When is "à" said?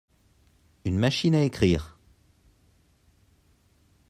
1.35-1.43